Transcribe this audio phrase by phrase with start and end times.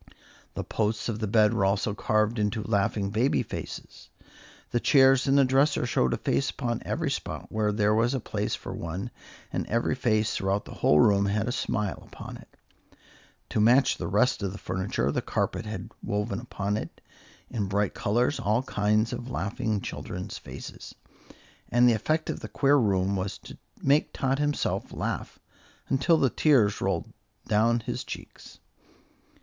[0.55, 4.09] The posts of the bed were also carved into laughing baby faces;
[4.71, 8.19] the chairs and the dresser showed a face upon every spot where there was a
[8.19, 9.11] place for one,
[9.53, 12.47] and every face throughout the whole room had a smile upon it.
[13.49, 16.99] To match the rest of the furniture, the carpet had woven upon it
[17.51, 20.95] in bright colors all kinds of laughing children's faces,
[21.69, 25.37] and the effect of the queer room was to make Tot himself laugh
[25.89, 27.05] until the tears roll
[27.47, 28.57] down his cheeks.